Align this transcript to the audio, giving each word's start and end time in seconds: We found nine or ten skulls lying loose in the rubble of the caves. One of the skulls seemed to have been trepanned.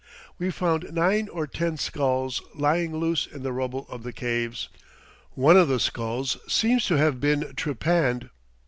We 0.39 0.49
found 0.49 0.91
nine 0.93 1.29
or 1.29 1.45
ten 1.45 1.77
skulls 1.77 2.41
lying 2.55 2.95
loose 2.97 3.27
in 3.27 3.43
the 3.43 3.53
rubble 3.53 3.85
of 3.87 4.01
the 4.01 4.11
caves. 4.11 4.67
One 5.35 5.57
of 5.57 5.67
the 5.67 5.79
skulls 5.79 6.37
seemed 6.47 6.81
to 6.85 6.95
have 6.95 7.19
been 7.21 7.53
trepanned. 7.53 8.31